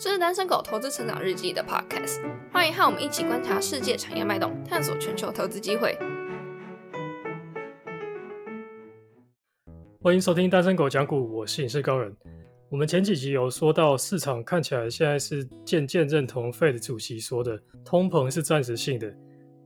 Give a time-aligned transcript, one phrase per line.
[0.00, 5.98] 这是单身狗投资成长日记的 podcast，欢迎和我们一起观察世界产业脉动，探索全球投资机会。
[10.00, 12.16] 欢迎收听单身狗讲股，我是影视高人。
[12.68, 19.12] 我们前几集有说到，市场看起来现在是渐渐认同 Fed 主席说的，通膨是暂时性的。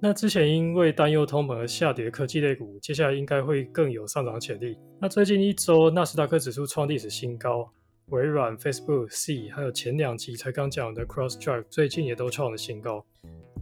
[0.01, 4.79] 那之前因为担忧通膨而下跌科技类股，接下来应该会更有上涨潜力。
[4.99, 7.71] 那最近一周，纳斯达克指数创历史新高。
[8.13, 13.03] 微软、Facebook、C，还有前两集才刚讲的 CrossDrive，最近也都创了新高。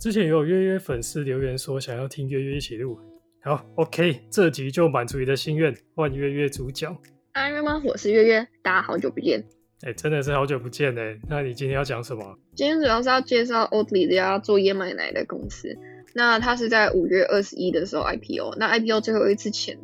[0.01, 2.99] 之前也有约约粉丝留言说想要听约约一起录，
[3.45, 6.99] 好，OK，这集就满足你的心愿，换约约主讲。
[7.31, 7.81] 阿约吗？
[7.85, 9.45] 我是约约，大家好久不见。
[9.83, 11.01] 哎，真的是好久不见呢。
[11.29, 12.37] 那你今天要讲什么？
[12.57, 15.79] 今天主要是要介绍 Oatly 这家做燕麦奶的公司。
[16.13, 19.79] 那它是在五月二十一的时候 IPO，那 IPO 最后一次前，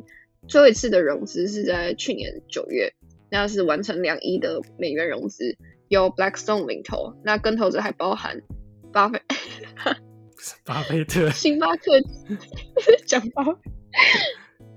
[0.49, 2.91] 最后一次的融资是在去年九月。
[3.29, 5.57] 那是完成两亿的美元融资，
[5.89, 7.13] 由 Blackstone 领投。
[7.23, 8.41] 那跟投者还包含
[8.93, 9.21] 巴菲，
[10.65, 11.91] 巴菲特、 星巴克
[13.05, 13.43] 讲巴，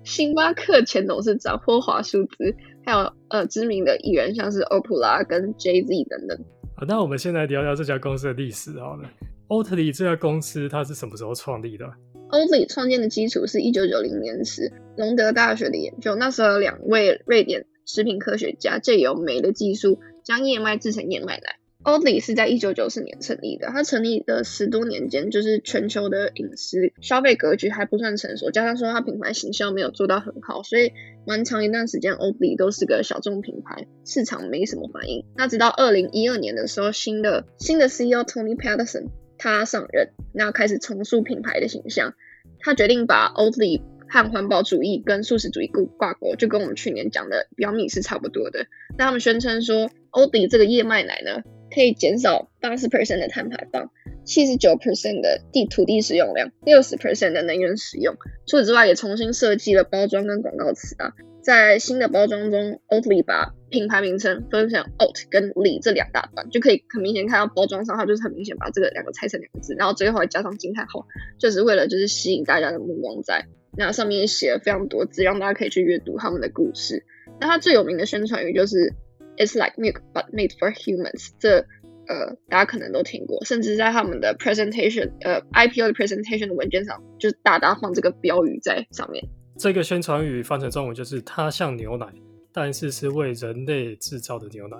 [0.04, 6.38] 星巴克前董事长霍华舒兹，还有呃知名的艺人，像是欧普拉跟 Jay Z 等等。
[6.76, 9.08] 好，那我们现在聊聊这家公司的历史好了。
[9.48, 11.84] Oatly 这家公司它是什么时候创立的
[12.30, 17.66] ？Oatly 创建的基础是一九九零年时隆德大学的研究，那时候有两位瑞典。
[17.84, 21.56] 食品科学家借由酶的技术将燕麦制成燕麦奶。
[21.82, 30.92] Oatly 是在一九九四年成立的，它成立的十多年间，就是全球的饮食消费格局还不算成熟，加上说它品牌形象没有做到很好，所以
[31.26, 35.24] 蛮长一段时间 Oatly 都是个小众品牌，市场没什么反应。
[35.34, 39.06] 那直到二零一二年的时候，新的新的 CEO Tony Patterson
[39.38, 42.12] 他上任，那开始重塑品牌的形象，
[42.58, 48.66] 他决定把 Oatly 和环保主义跟素食主义挂挂钩，就跟我们去年讲的表米是差不多的。
[48.98, 53.90] 那他们宣称说，欧迪这个燕麦奶呢，可以减少八十 percent 的碳排放，
[54.24, 58.16] 七十九 percent 的地土地使用量，六十 percent 的能源使用。
[58.48, 61.14] 除此之外，也重新设计了包装跟广告词啊。
[61.42, 71.06] 在新的包装中，Oatly 把品牌名称分成 Oat 跟 Ly 这两大段，就可以很明显看到包装上，它就是很明显把这个两个拆成两个字，然后最后还加上惊叹号，
[71.38, 73.46] 就是为了就是吸引大家的目光在。
[73.76, 77.04] 那上面写了非常多字，让大家可以去阅读他们的故事。
[77.40, 78.92] 那它最有名的宣传语就是
[79.36, 81.58] "It's like milk but made for humans"，这
[82.06, 89.24] 呃大家可能都听过，甚至在他们的 presentation 呃 IPO 的 presentation 的文件上，就是大大放这个标语在上面。
[89.56, 92.06] 这个宣传语翻成中文就是它像牛奶，
[92.52, 94.76] 但是是为人类制造的牛奶。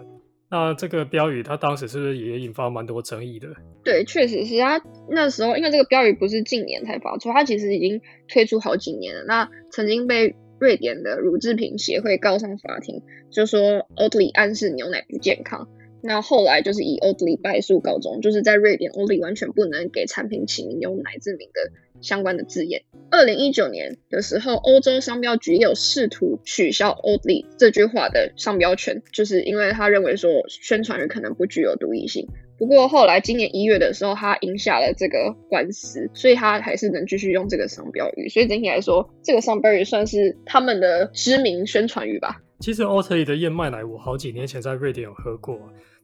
[0.50, 3.48] 那这个标语，它当时是不是也引发蛮多争议的？
[3.84, 4.58] 对，确实是。
[4.58, 9.24] 它那时候，因为这个标语不是近年才发出，它其实已经推出好几年了。
[9.26, 13.00] 那曾经被瑞典的乳制品协会告上法庭，
[13.30, 13.60] 就说
[13.96, 15.68] Oatly 暗示牛奶不健康。
[16.02, 22.82] 那后来就是以 Oatly 败诉告终，就是在瑞典，Oatly 完全不能给产品起名用奶制品的相关的字眼。
[23.10, 32.26] 二零一九年的时候，欧洲商标局也有试图取消 Oatly 这句话的商标权，就是因为他认为说宣传语可能不具有独立性。
[32.56, 38.28] 不过后来今年一月的时候，他赢下了这个官司，所以他还是能继续用这个商标语。
[38.28, 42.42] 所以整体来说，这个商标语算是他们的知名宣传语吧。
[42.60, 45.58] 其实 Oatly 的燕麦奶，我好几年前在瑞典有喝过。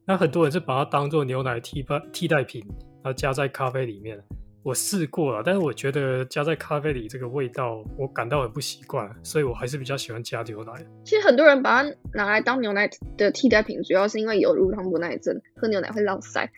[0.06, 2.64] 那很多人是把它当做牛奶替代替代品，
[3.02, 4.22] 然后加在咖啡里面。
[4.62, 10.72] 我试过了，但是我觉得加在咖啡里这个味道，我感到很不习惯，所以我还是比较喜欢加牛奶。
[11.04, 16.48] 其实很多人把它拿来当牛奶的替代品，主要是因为有乳糖不耐症，喝牛奶会浪费。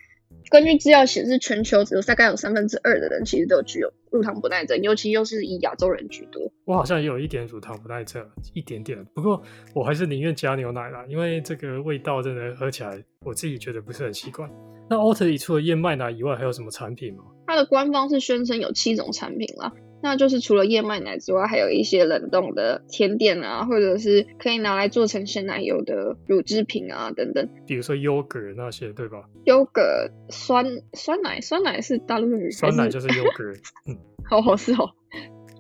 [0.51, 6.51] 根据资料显示，全球只有大概有三分之二的人其实都具有乳糖不耐症，尤其又是以亚洲人居多。
[6.65, 9.05] 我好像也有一点乳糖不耐症，一点点。
[9.15, 9.43] 不过
[9.75, 14.49] 我还是宁愿加牛奶啦，因为这个味道真的喝起来，我自己觉得不是很习惯。
[14.91, 17.25] 那 Oatly 除了燕麦奶以外，还有什么产品吗？
[17.47, 19.73] 它的官方是宣称有七种产品啦。
[20.01, 27.49] 那就是除了燕麦奶之外，还有一些冷冻的甜点啊，或者是可以拿来做成鲜奶油的乳制品啊，等等。
[27.67, 32.51] 比如说 yogurt 那些，对吧？yogurt 酸酸奶，酸奶是大陆语。
[32.51, 33.59] 酸奶就是 yogurt。
[33.89, 34.91] 嗯，好好吃哦。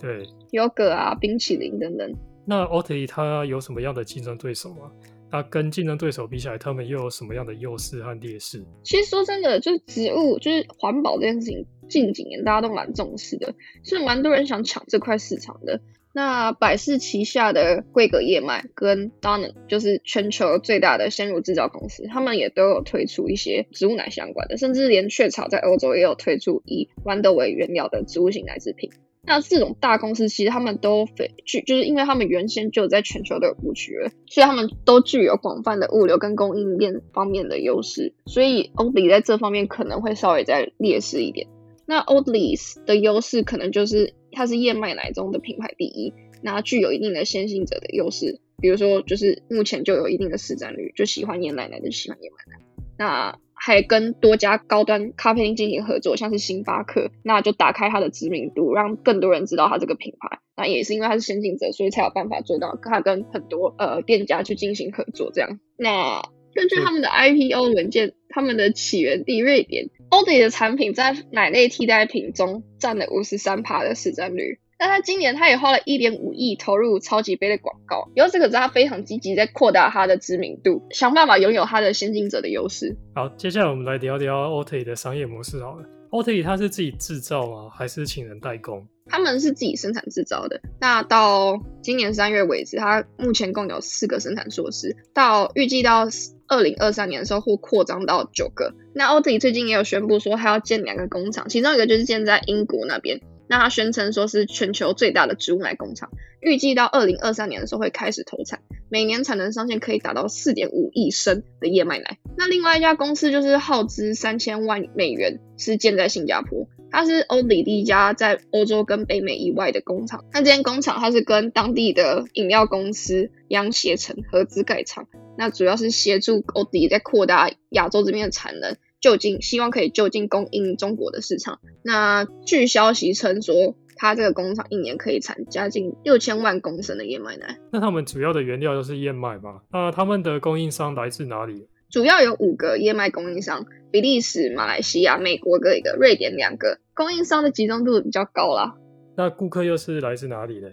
[0.01, 2.15] 对，yogurt 啊，冰淇淋等等。
[2.47, 4.91] 那 Oatly 它有什么样的竞争对手吗？
[5.31, 8.65] 那跟竞争对手比起来，他们又有什么样的优势和劣势？
[8.83, 11.67] 其实说真的，就是植物，就是环保这件事情。
[11.89, 15.81] 近几年大家都蛮重视的，是蛮多人想抢这块市场的。
[16.13, 28.91] 那百事旗下的桂格燕麦跟 Danone 就是全球最大的鲜乳制造公司，他们也都有推出一些植物奶相关的，甚至连雀巢在欧洲也有推出以豌豆为原料的植物型奶制品。
[29.29, 41.47] 那这种大公司其实他们都非具，就是因为他们原先就在全球都有布局了，所以他们都具有广泛的物流跟供应链方面的优势，所以 Oatly 在这方面可能会稍微再劣势一点。
[41.85, 52.65] 那 Oatly 的优势可能就是它是燕麦奶中的品牌第一，那具有一定的先行者的优势，比如说就是目前就有一定的市占率，就喜欢燕奶奶的喜欢燕麦奶，
[52.99, 53.39] 那。
[53.61, 60.39] 还跟多家高端咖啡厅进行合作，像是星巴克，那就打开它的知名度，让更多人知道它这个品牌。
[60.57, 65.33] 那也是因为它是先进者，所以才有办法做到它跟很多呃店家去进行合作。
[65.35, 66.23] 这样，那
[66.55, 74.61] 根据他们的 IPO 文件，他们的起源地瑞典 o d y 的产品在奶类替代品中占了五十三趴的市占率。
[74.81, 82.97] 那他今年他也花了一点五亿投入超级杯的广告，由此可知他非常积极在扩大他的知名度，想办法拥有他的先进者的优势。
[83.15, 85.85] 好，接下来我们来聊聊 o t 的商业模式好了。
[86.11, 87.69] o t 它是自己制造吗？
[87.71, 88.87] 还是请人代工？
[89.11, 90.61] 他们是自己生产制造的。
[90.81, 96.07] 那到今年三月为止，它目前共有四个生产设施，到预计到
[96.47, 98.73] 二零二三年的时候会扩张到九个。
[98.95, 103.21] 那 o t 最近也有宣布说，他要建两个工厂，其中一个就是建在英国那边。
[103.49, 106.11] 那他宣称说是全球最大的植物奶工厂，
[106.41, 108.61] 预计到二零二三年的时候会开始投产，
[108.91, 112.19] 每年产能上限可以达到四点五亿升的燕麦奶。
[112.37, 120.25] 那另外一家公司就是耗资三千万美元，是建在新加坡，它是欧里第一家在欧洲跟北美以外的工厂。
[120.33, 125.09] 那这间工厂它是跟当地的饮料公司央协成合资盖厂，
[125.39, 128.77] 那主要是协助欧迪在扩大亚洲这边的产能。
[129.01, 131.61] 就近希望可以就近供应中国的市场。
[131.83, 137.59] 那据消息称说，它这个工厂一年可以产加近六千万公升的燕麦奶。
[137.73, 139.61] 那他们主要的原料都是燕麦吗？
[139.73, 141.67] 那他们的供应商来自哪里？
[141.91, 146.79] 主要有五个燕麦供应商：比利时、马来西亚、美国各一个，瑞典两个。
[146.95, 148.75] 供应商的集中度比较高啦。
[149.17, 150.69] 那顾客又是来自哪里呢？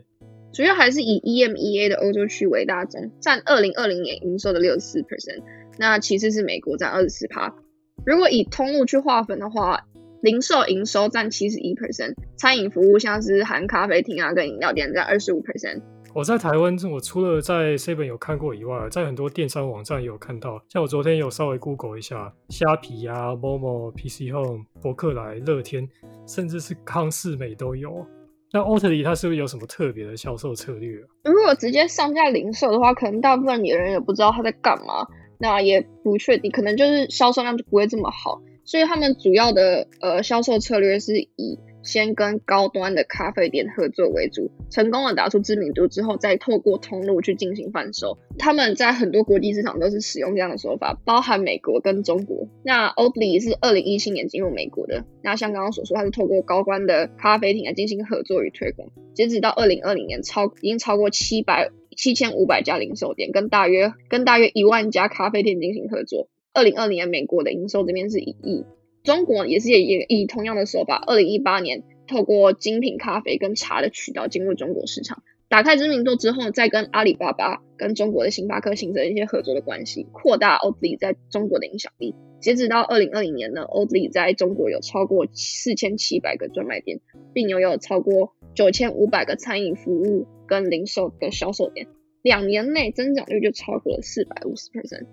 [0.52, 5.44] 主要还是以 EMEA 的欧洲区为大宗，占二零二零年营收的六十四 percent。
[5.78, 7.54] 那其次是美国，占二十四趴。
[8.06, 9.82] 如果以通路去划分的话，
[10.22, 15.82] 零售营收占七十一 percent，餐饮服务像是含咖啡厅啊跟饮料店占二十五 percent。
[16.14, 20.64] 我在台湾，我除了在 Seven 有看过以外，在很多电商网站也有看到。
[20.70, 25.90] 像我昨天有稍微 Google 一下，虾皮啊、Momo、PC Home、博客来、乐天，
[26.28, 28.06] 甚至是康士美都有。
[28.54, 30.96] 那 o t l y 它是不是有什么特别的销售策略？
[31.26, 35.06] 如果直接上架零售的话，可能大部分的人也不知道他在干嘛。
[35.40, 48.18] 那也不确定，可能就是销售量就不会这么好，所以他们主要的呃销售策略是以先跟高端的咖啡店合作为主，成功的打出知名度之后，再透过通路去进行贩售。
[48.40, 52.48] 他们在很多国际市场都是使用这样的手法，包含美国跟中国。
[52.64, 61.70] 那 Oatly 是二零一七年进入美国的，那像刚刚所说，它是透过高端的咖啡厅来进行合作与推广，截止到二零二零年超已经超过七百。
[61.96, 66.28] 七千五百家零售店跟大约跟大约一万家咖啡店进行合作。
[66.54, 68.64] 二零二零年美国的营收这边是一亿，
[69.04, 71.04] 中国也是也也以同样的手法。
[71.06, 82.16] 二零一八年透过精品咖啡跟茶的渠道进入中国市场，打开知名度之后，再跟阿里巴巴跟中国的星巴克形成一些合作的关系，扩大 Oatly 在中国的影响力。
[82.40, 87.00] 截止到二零二零年呢，Oatly 在中国有超过四千七百个专卖店，
[87.34, 90.28] 并拥有超过九千五百个餐饮服务。
[90.48, 91.88] 跟零售的销售点，
[92.22, 95.06] 两年内增长率就超过了四百五十 percent。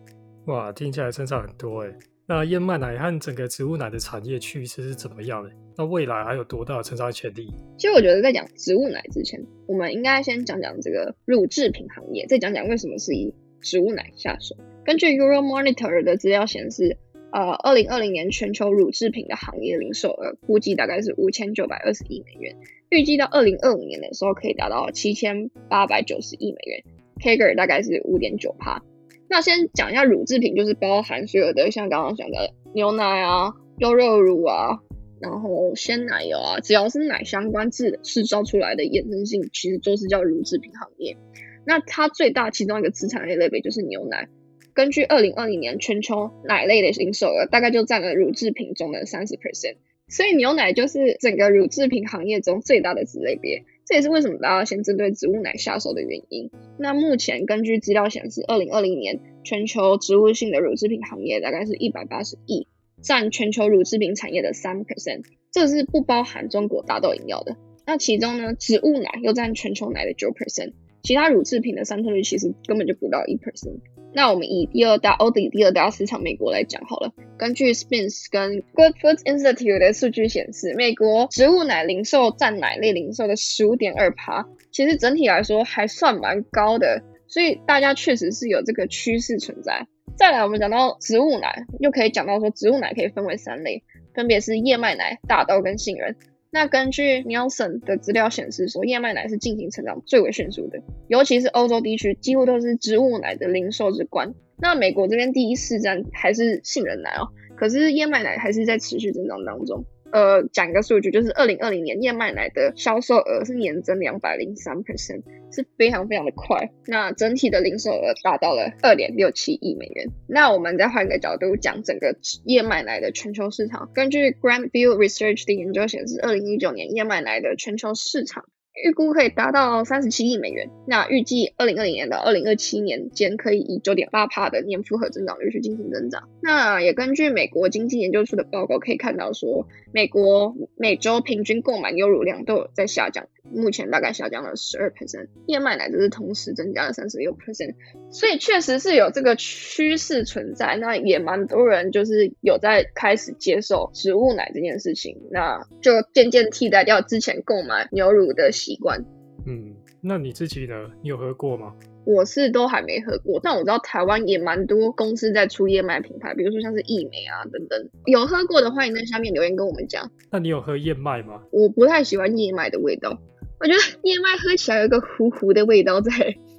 [0.46, 1.94] 哇，听起来增长很多哎。
[2.26, 5.50] 那燕麦奶和整个植物奶的产业趋势是怎么样的？
[5.76, 7.52] 那未来还有多大的成长潜力？
[7.76, 14.56] 其实我觉得在讲植物奶之前，我们应该先讲讲这个乳制品行业，再讲讲为什么是以植物奶下手。
[14.84, 16.96] 根据 Euro Monitor 的资料显示，
[17.32, 22.56] 呃，二零二零年全球乳制品的行业零售额估计大概是五千九百二十亿美元。
[22.92, 26.84] 预计到二零二五年的时候，可以达到七千八百九十亿美元
[27.18, 28.82] ，Kager 大概是五点九帕。
[29.30, 34.80] 那先讲一下乳制品，就是包含所有的像刚刚讲的牛奶啊、优酪乳啊，
[35.22, 41.16] 然后鲜奶油啊，只要是奶相关制制造出来的衍生性，其实都是叫乳制品行业。
[41.64, 44.28] 那它最大其中一个资产类类别就是牛奶。
[44.74, 49.76] 根据二零二零年全球奶类的零售额，大概就占了乳制品中的三十 percent。
[50.12, 56.50] 所以牛奶就是整个乳制品行业中最大的子类别，这也是为什么大家先针对植物奶下手的原因。
[56.78, 62.68] 那目前根据资料显示，二零二零年全球植物性的乳制品行业大概是一百八十亿，
[63.00, 67.56] 占全球乳制品产业的三 percent，这是不包含中国大豆饮料的。
[67.86, 73.80] 那其中呢，植物奶又占全球奶的九 percent，其他乳制品的渗透率其实根本就不到一 percent。
[74.14, 77.12] 那我们以第二大欧的第二大市场美国来讲好了。
[77.38, 89.86] 根据 Spence 跟 Good Food Institute 的数据显示，美国植物奶零售占奶类零售的十五点二趴，其实整体来说还算蛮高的，所以大家确实是有这个趋势存在。
[90.14, 93.82] 再来，我们讲到植物奶，又可以讲到说植物奶可以分为三类，
[94.14, 96.14] 分别是燕麦奶、大豆跟杏仁。
[96.54, 104.34] 那根据 Nielsen 的资料显示，说燕麦奶是进行成长最为迅速的，尤其是欧洲地区，几乎都是植物奶的零售之冠。
[104.58, 109.82] 那美国这边第一市占还是杏仁奶哦，可是燕麦奶还是在持续增长当中。
[110.12, 116.70] 呃，讲一个数据，就是二零二零年燕麦奶的销售额是年增两百零三%，是非常非常的快。
[116.86, 120.10] 那整体的零售额达到了二点六七亿美元。
[120.28, 122.14] 那我们再换个角度讲整个
[122.44, 128.44] 燕麦奶的全球市场，根据 Grand View Research 的研究显示，二零一九年燕麦奶的全球市场。
[128.74, 130.70] 预估可以达到三十七亿美元。
[130.86, 136.28] 那预计二零二零年到二零二七年间，可以以九点八帕的年复合增长率去进行增长。
[136.40, 143.26] 那也根据美国经济研究处的报告可以看到，说美国每周平均购买牛乳量都有在下降。
[143.54, 147.74] 目前大概下降了十二 percent，燕麦奶则是同时增加了三十六 percent，
[148.12, 150.76] 所以确实是有这个趋势存在。
[150.76, 159.04] 那也蛮多人就是有在开始接受植物奶这件事情，那就渐渐替代掉之前购买牛乳的习惯。
[159.46, 160.74] 嗯，那你自己呢？
[161.02, 161.72] 你有喝过吗？
[162.04, 167.88] 我是都还没喝过，但我知道台湾也蛮多公司在出燕麦品牌，比如说像是益美啊等等。
[168.06, 170.10] 有喝过的，欢迎在下面留言跟我们讲。
[170.30, 171.42] 那你有喝燕麦吗？
[171.52, 173.16] 我不太喜欢燕麦的味道。
[173.60, 176.10] 我觉得燕麦喝起来有一个糊糊的味道在，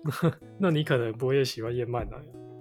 [0.59, 2.11] 那你可能不会喜欢燕麦奶。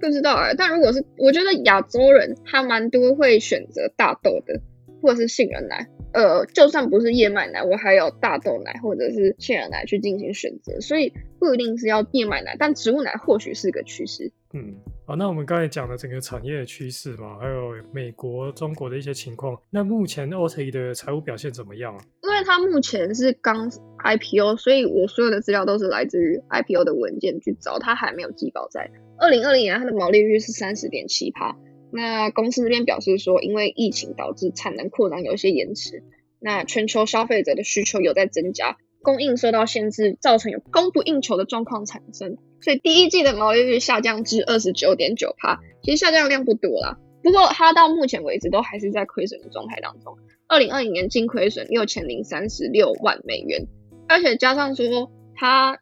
[0.00, 4.60] 不知道哎，但如果是我觉得亚洲人他蛮多会选择大豆的，
[5.00, 5.88] 或者是杏仁奶。
[6.12, 14.30] 呃，就算不是燕麦奶，我还有大豆奶或者是杏仁奶去进行选择，所以不一定是要燕麦奶，但植物奶或许是个趋势。
[14.52, 14.74] 嗯。
[15.06, 22.04] 好，那我们刚才讲的整个产业的趋势嘛，还有美国、中国的一些情况，那目前 Oatly 的财务表现怎么样啊？
[22.22, 28.90] 因为它目前是刚 IPO，所以我所有的资料都是来自于 IPO 的文件去找，它还没有记报在。
[29.18, 31.56] 二零二零年它的毛利率是三十点七帕，
[31.90, 36.02] 那公司这边表示说，因为疫情导致产能扩张有一些延迟，
[36.38, 38.76] 那全球消费者的需求有在增加。
[39.02, 46.96] 供应受到限制，造成有供不应求的状况产生，所以第一季的毛利率下降至二十九点九帕，其实下降量不多啦。
[47.22, 50.16] 不过它到目前为止都还是在亏损的状态当中。
[50.48, 53.66] 二零二零年净亏损六千零三十六万美元，
[54.08, 55.78] 而且加上说它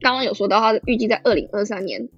[0.00, 2.08] 刚刚有说到，它预计在二零二三年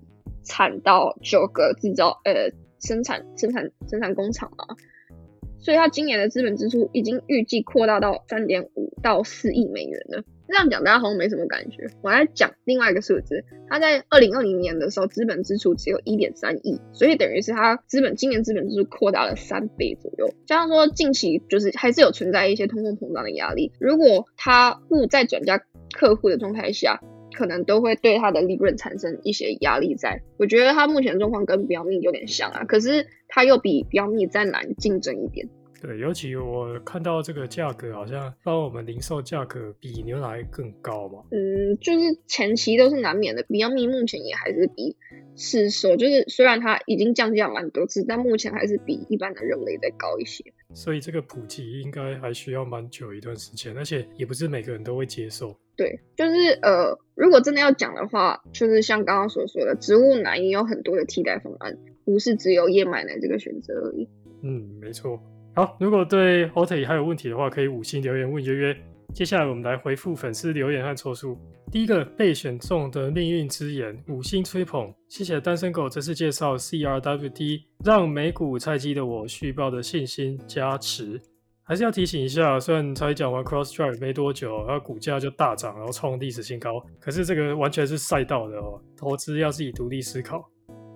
[0.44, 4.76] 产到九个制造呃生产生产生产工厂嘛。
[5.58, 10.24] 所以它今年的资本支出已经预计扩大到三点五到四亿美元了。
[10.54, 11.88] 这样讲大家好像没什么感觉。
[12.00, 20.32] 我来讲另外一个数字，它在二零二零年的时候资本支出只有一点三亿，所以等于是它资本今年资本支出扩大了三倍左右。
[20.46, 25.60] 加上说近期就是还是有存在一些通货膨胀的压力，如果它不再转嫁
[25.92, 27.00] 客户的状态下。
[27.36, 35.48] 可能都会对它的利润产生一些压力，在我觉得它目前状况跟标密有点像啊，可是它又比标密再难竞争一点。
[35.84, 41.22] 对，尤其我看到这个价格好像帮我们零售价格比牛奶更高嘛。
[41.30, 44.96] 嗯，就是前期都是难免的，比较密目前也还是比
[45.36, 50.42] 市售，就是虽然它已经降价蛮多次，但目前还是比一般的肉类再高一些。
[50.72, 55.54] 所以这个普及应该还需要蛮久一段时间，而且也不是每个人都会接受。
[55.76, 61.76] 对，就是呃，如果真的要讲的话，就是像刚刚所说的，植物奶也有很多的替代方案，
[62.06, 64.08] 不是只有燕麦奶这个选择而已。
[64.42, 65.20] 嗯，没错。
[65.56, 68.76] 好，如果对 o t 还有问题的话，可以五星留言问约约。
[69.12, 71.38] 接下来我们来回复粉丝留言和抽数。
[71.70, 81.22] 第一个被选中的命运之眼，五星吹捧，谢谢单身狗这次介绍 CRWD，让美股菜鸡的我续报的信心加持。
[81.62, 86.84] 还是要提醒一下，虽然才讲完 Cross Drive 没多久，然后股价就大涨，然后创历史新高。
[86.98, 90.38] 可是这个完全是赛道的哦，投资要自己独立思考。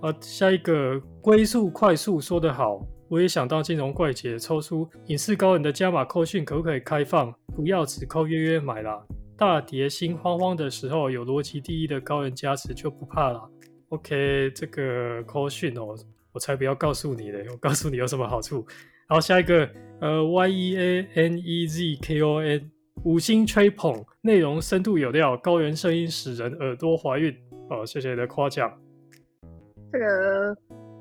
[0.02, 7.34] 啊，下一个龟速快速说得好，我也想当金融怪杰，抽出影视高人的加码扣讯，可不可以开放？
[7.56, 9.02] 不要只扣约约买啦。
[9.36, 13.50] 大跌心慌慌的时候，有逻辑第一的高人加持就不怕了。
[13.88, 15.96] OK，这个扣讯哦，
[16.32, 18.66] 我才不要告诉你嘞，我告诉你有什么好处。
[19.08, 19.66] 好，下一个，
[20.00, 22.70] 呃，Y E A N E Z K O N，
[23.04, 27.34] 五星吹捧，内容深度有料，高原声音使人耳朵怀孕。
[27.70, 28.70] 好，谢谢你的夸奖。
[29.90, 30.54] 这个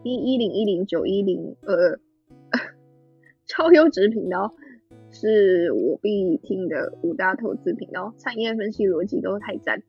[0.03, 1.99] 一一零一零九一零，呃，
[3.47, 4.53] 超优质频道，
[5.11, 9.83] 是我必听的五大投资频道，产业分析逻辑都太赞，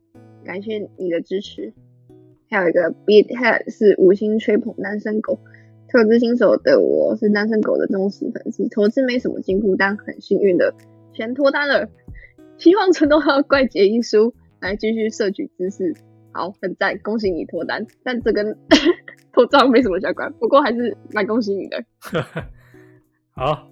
[0.45, 1.73] 感谢你的支持。
[2.51, 5.39] 还有一个 Beathead 是五星吹捧单身狗。
[5.91, 10.75] 投资新手的我是单身狗的忠实粉丝，投资没什么进步，但很幸运的
[11.15, 11.89] 全脱单了。
[12.59, 15.95] 希望承诺到怪杰一书来继续摄取知识。
[16.39, 17.85] 好，很赞，恭喜你脱单。
[18.05, 18.57] 但这跟
[19.35, 21.85] 脱妆没什么相关，不过还是蛮恭喜你的。
[23.35, 23.69] 好，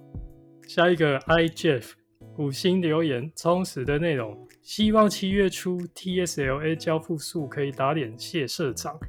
[0.67, 1.93] 下一个 I Jeff
[2.37, 8.99] 五星留言，充实的内容，希望七月初 TSLA 交付数可以打脸谢社长，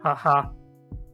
[0.00, 0.50] 哈哈。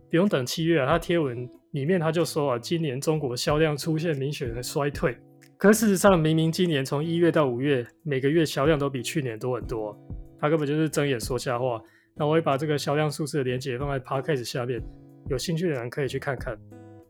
[0.09, 5.19] 不用等七月啊，他贴文里面他就说啊，今年中国销量出现明显的衰退。
[5.57, 9.99] 可事实上，明明今年从一月到五月，每个月销量都比去年多很多。
[10.41, 11.81] 他根本就是睁眼说瞎话。
[12.15, 14.83] 那我会把这个销量数字的连接放在 podcast 下面，
[15.29, 16.59] 有兴趣的人可以去看看。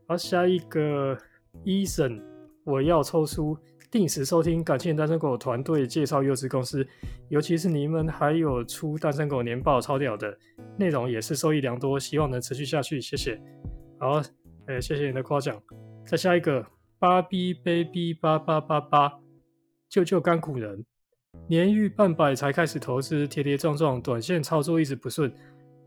[0.06, 1.16] 好，下一个
[1.64, 2.22] Eason，
[2.64, 3.56] 我要抽出。
[3.90, 6.86] 定时收听，感谢单身狗团队介绍优质公司，
[7.30, 10.36] 尤其是你们还有出单身狗年报，超屌的
[10.76, 13.40] 内容也是受益良多，希望能持续下去，谢谢。
[13.98, 14.20] 好，
[14.66, 15.58] 哎，谢谢你的夸奖。
[16.04, 16.66] 再下一个，
[16.98, 19.10] 八 B baby 八八八八，
[19.88, 20.84] 救救干苦人，
[21.46, 25.32] 年逾半百才开始投资，跌跌撞撞，短线操作一直不顺，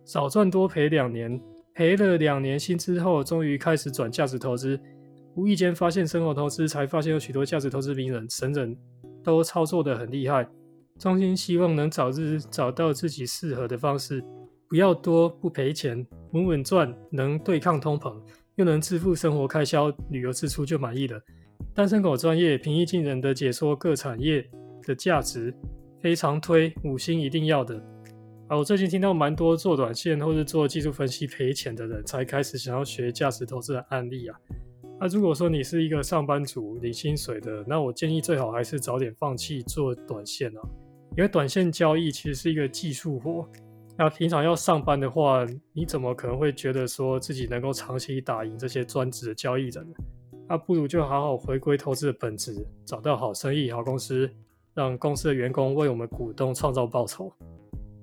[0.05, 1.39] 少赚多赔两年，
[1.73, 4.79] 赔了两年薪之后，终于开始转价值投资。
[5.35, 8.75] 无意间发现生活投资，才发现有许多价值投资名人、神人
[9.23, 10.47] 都操作的很厉害。
[10.99, 14.23] 衷心希望能早日找到自己适合的方式，
[14.67, 18.13] 不要多不赔钱，稳稳赚，能对抗通膨，
[18.55, 21.19] 又能支付生活开销、旅游支出就满意了。
[21.73, 24.45] 单身狗专业平易近人的解说各产业
[24.81, 25.53] 的价值，
[25.99, 27.75] 非常推五星一定要的。
[28.47, 34.37] 啊，我最近听到蛮多做短线或是做技术分析赔钱的人，才开始想要学价值投资的案例啊。
[34.99, 40.61] 那如果说你是一个上班族领薪水的，那我建议最好还是早点放弃做短线啊，
[41.17, 43.47] 因为短线交易其实是一个技术活。
[43.97, 49.95] 那平常要上班的话，你怎么可能会觉得说自己能够长期打赢这些专职的交易人呢？
[50.47, 52.53] 那不如就好好回归投资的本质，
[52.85, 54.29] 找到好生意、好公司，
[54.73, 57.31] 让公司的员工为我们股东创造报酬。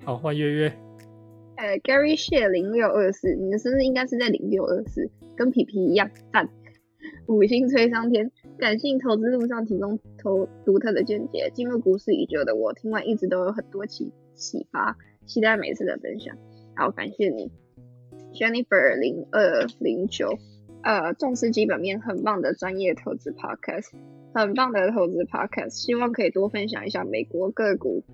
[0.04, 0.72] 好，欢迎约约。
[1.56, 6.48] 呃，Gary Share 零六二四，你的生日应该是在零六二四，跟皮皮一样赞。
[7.26, 11.50] 五星吹上天，感性投资路上提供投独特的见解。
[11.54, 16.36] 进入股市已久的我，听完一直都有很多启启发，期待每次的分享。
[16.76, 17.50] 好，感谢你
[18.32, 20.38] ，Jennifer 零二零九，
[20.82, 23.90] 呃，重视基本面，很棒的专业投资 podcast，
[24.32, 28.04] 很棒的投资 podcast，希望可以多分享一下美国个股。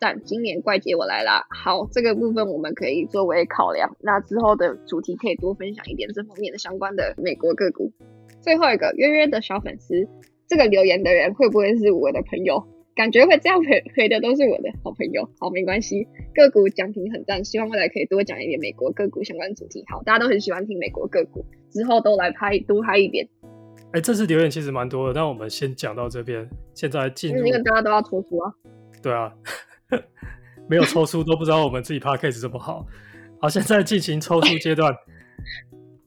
[0.00, 3.96] 但今年怪杰我来啦，好，这个部分我们可以作为考量。
[4.00, 7.90] 那之后的主题可以多分享一点这方面的相关的美国个股。
[8.42, 10.06] 最后一个约约的小粉丝，
[10.46, 12.66] 这个留言的人会不会是我的朋友？
[12.94, 15.28] 感觉会这样回回的都是我的好朋友。
[15.40, 19.84] 好，没关系，个股讲评很赞，希望未来可以多讲一点美国个股相关主题。
[19.88, 23.28] 好，大家都很喜欢听美国个股，之后都来拍多拍一点。
[23.92, 26.48] 哎，这次留言其实蛮多的，那我们先讲到这边。
[26.72, 28.52] 现在进入，因为大家都要抽出啊。
[29.02, 29.32] 对啊，
[30.68, 32.86] 没有抽出都不知道我们自己 p a c k a g e 这么好。
[33.40, 34.94] 好，现在进行抽出阶段。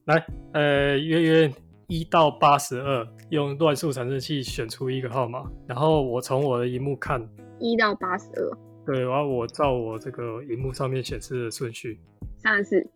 [0.06, 1.52] 来，呃，约约。
[1.88, 7.26] 一到八十二，用乱数产生器选出一个号码，然后我从我的荧幕看
[7.60, 11.97] 一到八十二，对，然后我照我这个荧幕上面显示的顺序，
[12.39, 12.91] 三十四，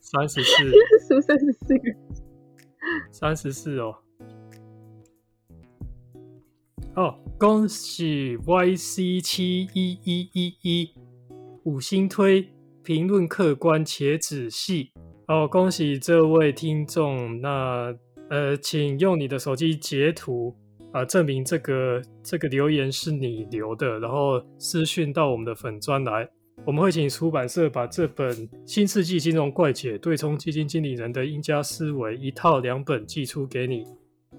[0.00, 0.70] 三十四，
[1.08, 1.84] 数三十四个，
[3.10, 3.94] 三十四哦，
[6.96, 10.94] 哦，恭喜 YC 七一一一一
[11.62, 12.50] 五星推，
[12.82, 14.90] 评论客观且仔细。
[15.32, 17.40] 哦，恭喜这位听众！
[17.40, 17.90] 那
[18.28, 20.54] 呃，请用你的手机截图
[20.92, 26.28] 啊，证明这个这个留言是你留的，然后私讯到我们的粉专来，
[26.66, 28.30] 我们会请出版社把这本
[28.66, 33.86] 《新世纪金融怪解：对冲基金经理人的赢家思维》一套两本寄出给你。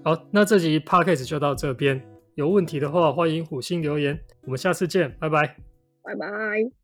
[0.04, 2.00] 好，那这集 podcast 就到这边，
[2.36, 5.56] 有问题的话欢迎五星留言，我们下次见，拜拜，
[6.04, 6.83] 拜拜。